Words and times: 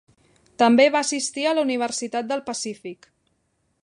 També 0.61 0.85
va 0.95 1.01
assistir 1.05 1.43
a 1.49 1.53
la 1.57 1.65
Universitat 1.67 2.31
del 2.33 2.41
Pacífic. 2.49 3.09